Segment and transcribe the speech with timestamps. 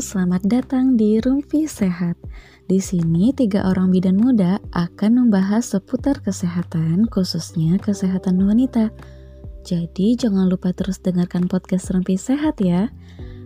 [0.00, 2.16] selamat datang di Rumpi Sehat.
[2.64, 8.88] Di sini tiga orang bidan muda akan membahas seputar kesehatan, khususnya kesehatan wanita.
[9.60, 12.88] Jadi jangan lupa terus dengarkan podcast Rumpi Sehat ya.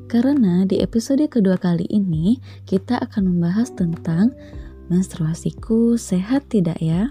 [0.07, 2.39] Karena di episode kedua kali ini
[2.71, 4.30] kita akan membahas tentang
[4.86, 7.11] menstruasiku sehat tidak ya?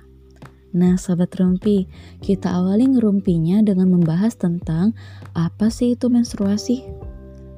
[0.72, 1.92] Nah, sahabat rumpi,
[2.24, 4.96] kita awali ngerumpinya dengan membahas tentang
[5.36, 7.12] apa sih itu menstruasi?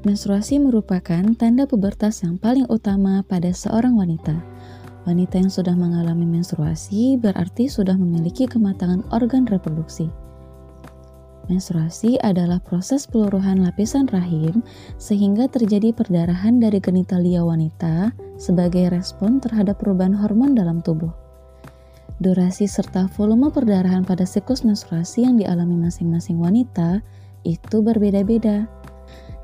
[0.05, 4.37] Menstruasi merupakan tanda pubertas yang paling utama pada seorang wanita.
[5.09, 10.05] Wanita yang sudah mengalami menstruasi berarti sudah memiliki kematangan organ reproduksi.
[11.49, 14.61] Menstruasi adalah proses peluruhan lapisan rahim
[15.01, 21.09] sehingga terjadi perdarahan dari genitalia wanita sebagai respon terhadap perubahan hormon dalam tubuh.
[22.21, 27.01] Durasi serta volume perdarahan pada siklus menstruasi yang dialami masing-masing wanita
[27.41, 28.69] itu berbeda-beda.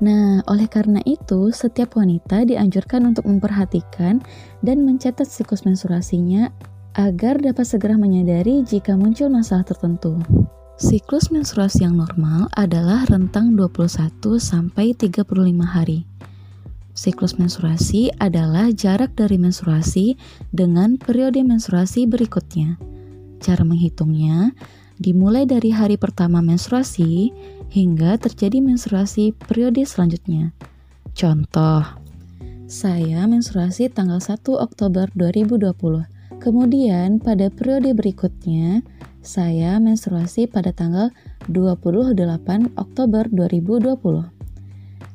[0.02, 4.18] Nah, oleh karena itu, setiap wanita dianjurkan untuk memperhatikan
[4.58, 6.50] dan mencatat siklus menstruasinya
[6.98, 10.18] agar dapat segera menyadari jika muncul masalah tertentu.
[10.74, 15.22] Siklus menstruasi yang normal adalah rentang 21 sampai 35
[15.62, 16.02] hari.
[16.92, 20.18] Siklus menstruasi adalah jarak dari menstruasi
[20.50, 22.74] dengan periode menstruasi berikutnya.
[23.38, 24.50] Cara menghitungnya
[24.98, 27.30] dimulai dari hari pertama menstruasi
[27.72, 30.52] hingga terjadi menstruasi periode selanjutnya.
[31.16, 31.80] Contoh,
[32.68, 36.04] saya menstruasi tanggal 1 Oktober 2020.
[36.36, 38.84] Kemudian pada periode berikutnya,
[39.24, 41.14] saya menstruasi pada tanggal
[41.48, 44.28] 28 Oktober 2020.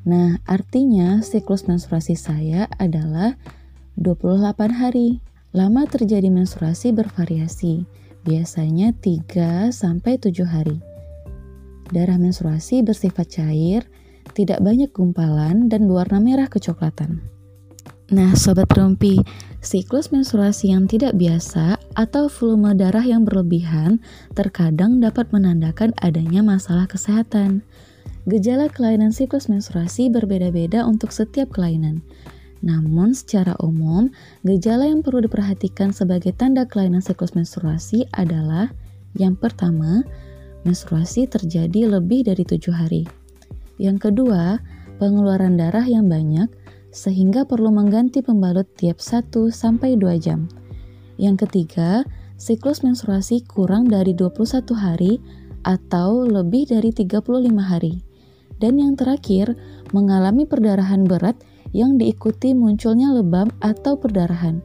[0.07, 3.37] Nah, artinya siklus menstruasi saya adalah
[3.99, 5.19] 28 hari.
[5.51, 7.83] Lama terjadi menstruasi bervariasi,
[8.23, 10.86] biasanya 3 sampai 7 hari.
[11.89, 13.87] Darah menstruasi bersifat cair,
[14.35, 17.23] tidak banyak gumpalan, dan berwarna merah kecoklatan.
[18.07, 19.19] Nah, sobat rumpi,
[19.59, 23.99] siklus menstruasi yang tidak biasa atau volume darah yang berlebihan
[24.31, 27.67] terkadang dapat menandakan adanya masalah kesehatan.
[28.23, 31.99] Gejala kelainan siklus menstruasi berbeda-beda untuk setiap kelainan.
[32.63, 34.07] Namun, secara umum,
[34.47, 38.71] gejala yang perlu diperhatikan sebagai tanda kelainan siklus menstruasi adalah
[39.19, 40.07] yang pertama,
[40.63, 43.03] menstruasi terjadi lebih dari tujuh hari.
[43.77, 44.57] Yang kedua,
[44.97, 46.49] pengeluaran darah yang banyak
[46.89, 50.49] sehingga perlu mengganti pembalut tiap 1 sampai 2 jam.
[51.21, 52.01] Yang ketiga,
[52.37, 55.21] siklus menstruasi kurang dari 21 hari
[55.65, 57.21] atau lebih dari 35
[57.61, 58.01] hari.
[58.57, 59.53] Dan yang terakhir,
[59.93, 61.37] mengalami perdarahan berat
[61.75, 64.63] yang diikuti munculnya lebam atau perdarahan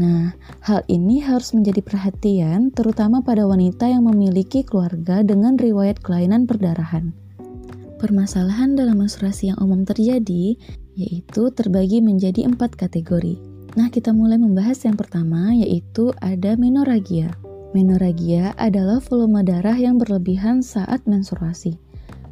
[0.00, 0.32] Nah,
[0.64, 7.12] hal ini harus menjadi perhatian terutama pada wanita yang memiliki keluarga dengan riwayat kelainan perdarahan.
[8.00, 10.56] Permasalahan dalam menstruasi yang umum terjadi
[10.96, 13.36] yaitu terbagi menjadi empat kategori.
[13.76, 17.36] Nah, kita mulai membahas yang pertama yaitu ada menoragia.
[17.76, 21.76] Menoragia adalah volume darah yang berlebihan saat menstruasi.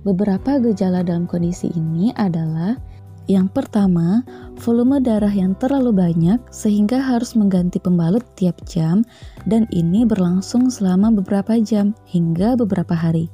[0.09, 2.81] Beberapa gejala dalam kondisi ini adalah
[3.29, 4.25] yang pertama,
[4.57, 9.05] volume darah yang terlalu banyak sehingga harus mengganti pembalut tiap jam
[9.45, 13.29] dan ini berlangsung selama beberapa jam hingga beberapa hari.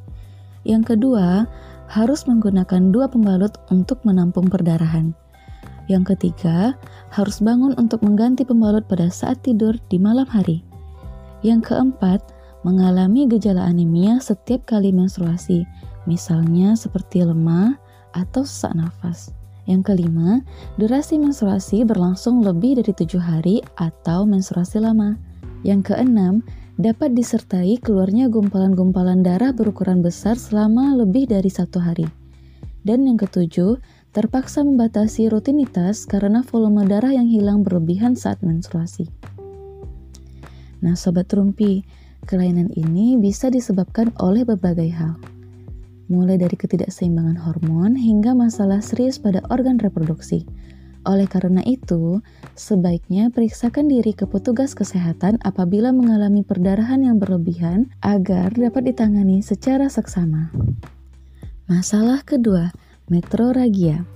[0.66, 1.47] Yang kedua,
[1.87, 5.15] harus menggunakan dua pembalut untuk menampung perdarahan.
[5.87, 6.75] Yang ketiga,
[7.15, 10.66] harus bangun untuk mengganti pembalut pada saat tidur di malam hari.
[11.47, 12.19] Yang keempat,
[12.66, 15.62] mengalami gejala anemia setiap kali menstruasi,
[16.11, 17.78] misalnya seperti lemah
[18.11, 19.44] atau sesak nafas.
[19.65, 20.45] Yang kelima,
[20.77, 25.17] durasi menstruasi berlangsung lebih dari tujuh hari atau menstruasi lama.
[25.65, 26.45] Yang keenam,
[26.77, 32.05] dapat disertai keluarnya gumpalan-gumpalan darah berukuran besar selama lebih dari satu hari.
[32.85, 33.81] Dan yang ketujuh,
[34.13, 39.09] terpaksa membatasi rutinitas karena volume darah yang hilang berlebihan saat menstruasi.
[40.85, 41.89] Nah, sobat rumpi,
[42.29, 45.17] kelainan ini bisa disebabkan oleh berbagai hal
[46.09, 50.45] mulai dari ketidakseimbangan hormon hingga masalah serius pada organ reproduksi.
[51.05, 52.25] Oleh karena itu,
[52.56, 59.93] sebaiknya periksakan diri ke petugas kesehatan apabila mengalami perdarahan yang berlebihan agar dapat ditangani secara
[59.93, 60.49] seksama.
[61.69, 62.73] Masalah kedua,
[63.12, 64.09] metroragia.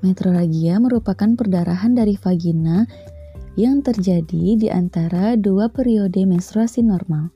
[0.00, 2.88] Metroragia merupakan perdarahan dari vagina
[3.56, 7.35] yang terjadi di antara dua periode menstruasi normal.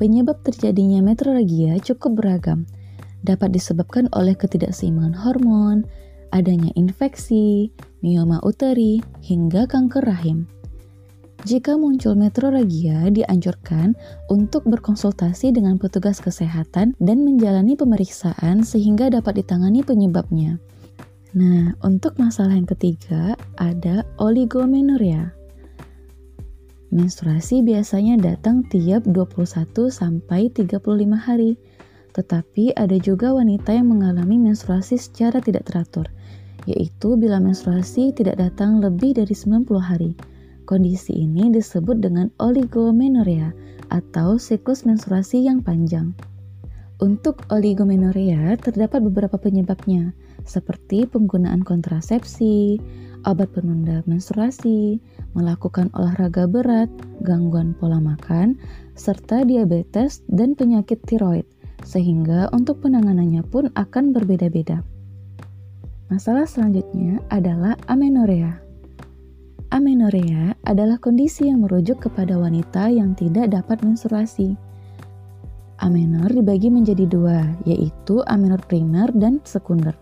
[0.00, 2.64] Penyebab terjadinya metrorragia cukup beragam.
[3.20, 5.84] Dapat disebabkan oleh ketidakseimbangan hormon,
[6.32, 7.68] adanya infeksi,
[8.00, 10.48] mioma uteri, hingga kanker rahim.
[11.44, 13.96] Jika muncul metrorragia, dianjurkan
[14.28, 20.60] untuk berkonsultasi dengan petugas kesehatan dan menjalani pemeriksaan sehingga dapat ditangani penyebabnya.
[21.36, 25.39] Nah, untuk masalah yang ketiga ada oligomenorrhea.
[26.90, 29.46] Menstruasi biasanya datang tiap 21
[29.94, 30.82] sampai 35
[31.14, 31.54] hari.
[32.10, 36.10] Tetapi ada juga wanita yang mengalami menstruasi secara tidak teratur,
[36.66, 40.18] yaitu bila menstruasi tidak datang lebih dari 90 hari.
[40.66, 43.54] Kondisi ini disebut dengan oligomenorrhea
[43.94, 46.10] atau siklus menstruasi yang panjang.
[46.98, 50.10] Untuk oligomenorrhea terdapat beberapa penyebabnya,
[50.42, 52.82] seperti penggunaan kontrasepsi,
[53.24, 54.98] obat penunda menstruasi,
[55.32, 56.90] melakukan olahraga berat,
[57.22, 58.58] gangguan pola makan,
[58.98, 61.46] serta diabetes dan penyakit tiroid,
[61.86, 64.82] sehingga untuk penanganannya pun akan berbeda-beda.
[66.10, 68.58] Masalah selanjutnya adalah amenorea.
[69.70, 74.58] Amenorea adalah kondisi yang merujuk kepada wanita yang tidak dapat menstruasi.
[75.78, 79.94] Amenor dibagi menjadi dua, yaitu amenor primer dan sekunder.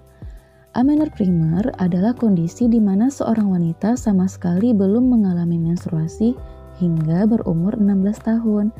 [0.78, 6.38] Amenor primer adalah kondisi di mana seorang wanita sama sekali belum mengalami menstruasi
[6.78, 8.70] hingga berumur 16 tahun.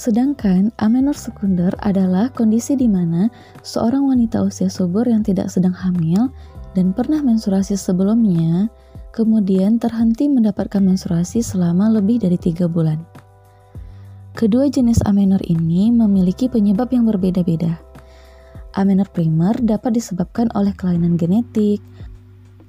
[0.00, 3.28] Sedangkan amenor sekunder adalah kondisi di mana
[3.60, 6.32] seorang wanita usia subur yang tidak sedang hamil
[6.72, 8.72] dan pernah menstruasi sebelumnya,
[9.12, 12.96] kemudian terhenti mendapatkan menstruasi selama lebih dari tiga bulan.
[14.32, 17.85] Kedua jenis amenor ini memiliki penyebab yang berbeda-beda.
[18.76, 21.80] Amenor primer dapat disebabkan oleh kelainan genetik,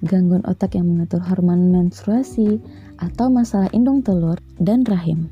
[0.07, 2.63] gangguan otak yang mengatur hormon menstruasi,
[2.95, 5.27] atau masalah indung telur dan rahim.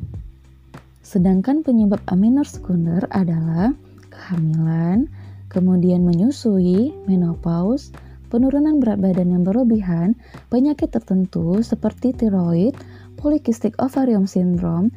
[1.00, 3.72] Sedangkan penyebab amenor sekunder adalah
[4.12, 5.08] kehamilan,
[5.48, 7.96] kemudian menyusui, menopause,
[8.28, 10.20] penurunan berat badan yang berlebihan,
[10.52, 12.76] penyakit tertentu seperti tiroid,
[13.16, 14.92] polycystic ovarium syndrome,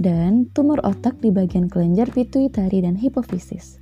[0.00, 3.79] dan tumor otak di bagian kelenjar pituitari dan hipofisis.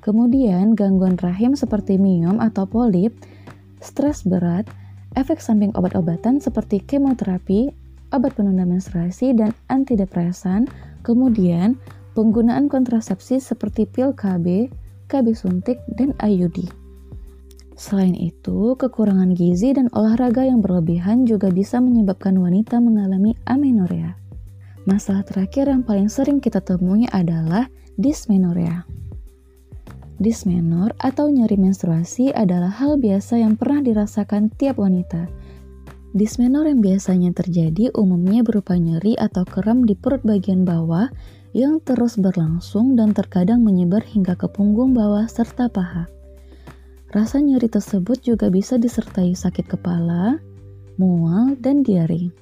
[0.00, 3.14] Kemudian gangguan rahim seperti miom atau polip,
[3.82, 4.66] stres berat,
[5.18, 7.74] efek samping obat-obatan seperti kemoterapi,
[8.14, 10.70] obat penunda menstruasi, dan antidepresan,
[11.02, 11.74] kemudian
[12.14, 14.70] penggunaan kontrasepsi seperti pil KB,
[15.10, 16.70] KB suntik, dan IUD.
[17.78, 24.18] Selain itu, kekurangan gizi dan olahraga yang berlebihan juga bisa menyebabkan wanita mengalami amenorea.
[24.82, 28.97] Masalah terakhir yang paling sering kita temui adalah dysmenorrhea.
[30.18, 35.30] Dismenor atau nyeri menstruasi adalah hal biasa yang pernah dirasakan tiap wanita.
[36.10, 41.06] Dismenor yang biasanya terjadi umumnya berupa nyeri atau kram di perut bagian bawah
[41.54, 46.10] yang terus berlangsung dan terkadang menyebar hingga ke punggung bawah serta paha.
[47.14, 50.42] Rasa nyeri tersebut juga bisa disertai sakit kepala,
[50.98, 52.34] mual, dan diare.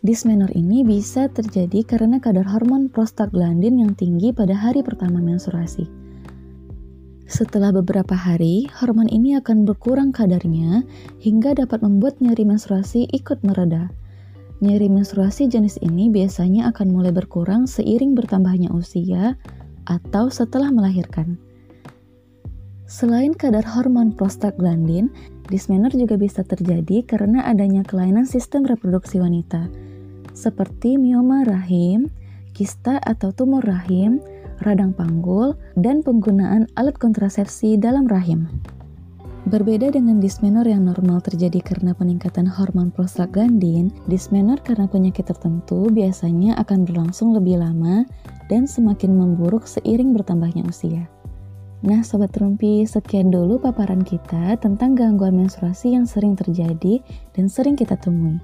[0.00, 6.05] Dismenor ini bisa terjadi karena kadar hormon prostaglandin yang tinggi pada hari pertama menstruasi.
[7.26, 10.86] Setelah beberapa hari, hormon ini akan berkurang kadarnya
[11.18, 13.90] hingga dapat membuat nyeri menstruasi ikut mereda.
[14.62, 19.34] Nyeri menstruasi jenis ini biasanya akan mulai berkurang seiring bertambahnya usia
[19.90, 21.34] atau setelah melahirkan.
[22.86, 25.10] Selain kadar hormon prostaglandin,
[25.50, 29.66] dismenor juga bisa terjadi karena adanya kelainan sistem reproduksi wanita,
[30.30, 32.06] seperti mioma rahim,
[32.54, 34.22] kista atau tumor rahim,
[34.62, 38.48] radang panggul, dan penggunaan alat kontrasepsi dalam rahim.
[39.46, 46.58] Berbeda dengan dismenor yang normal terjadi karena peningkatan hormon prostaglandin, dismenor karena penyakit tertentu biasanya
[46.58, 48.02] akan berlangsung lebih lama
[48.50, 51.06] dan semakin memburuk seiring bertambahnya usia.
[51.86, 56.98] Nah, Sobat Rumpi, sekian dulu paparan kita tentang gangguan menstruasi yang sering terjadi
[57.38, 58.42] dan sering kita temui.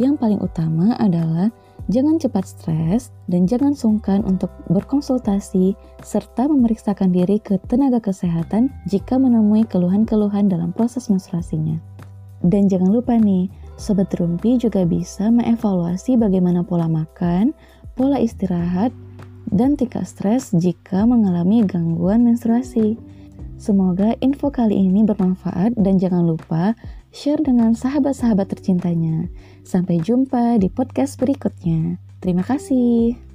[0.00, 1.52] Yang paling utama adalah
[1.90, 5.74] Jangan cepat stres dan jangan sungkan untuk berkonsultasi
[6.06, 11.82] serta memeriksakan diri ke tenaga kesehatan jika menemui keluhan-keluhan dalam proses menstruasinya.
[12.46, 17.50] Dan jangan lupa nih, Sobat Rumpi juga bisa mengevaluasi bagaimana pola makan,
[17.98, 18.94] pola istirahat,
[19.50, 22.94] dan tingkat stres jika mengalami gangguan menstruasi.
[23.58, 26.72] Semoga info kali ini bermanfaat dan jangan lupa
[27.10, 29.30] share dengan sahabat-sahabat tercintanya.
[29.62, 31.98] Sampai jumpa di podcast berikutnya.
[32.18, 33.29] Terima kasih.